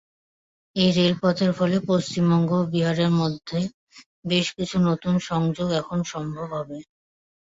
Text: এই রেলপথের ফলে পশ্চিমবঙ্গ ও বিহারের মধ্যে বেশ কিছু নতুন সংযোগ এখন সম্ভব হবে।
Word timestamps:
এই 0.75 0.89
রেলপথের 0.97 1.51
ফলে 1.53 1.77
পশ্চিমবঙ্গ 1.87 2.49
ও 2.57 2.69
বিহারের 2.71 3.11
মধ্যে 3.21 3.59
বেশ 4.25 4.47
কিছু 4.57 4.77
নতুন 4.89 5.13
সংযোগ 5.29 5.67
এখন 5.81 5.99
সম্ভব 6.05 6.47
হবে। 6.53 6.77